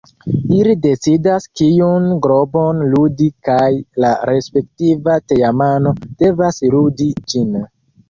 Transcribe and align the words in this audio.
Ili 0.59 0.75
decidas 0.85 1.45
kiun 1.61 2.07
globon 2.27 2.81
ludi 2.95 3.29
kaj 3.51 3.69
la 4.07 4.15
respektiva 4.33 5.21
teamano 5.29 5.97
devas 6.27 6.67
ludi 6.77 7.13
ĝin. 7.33 7.59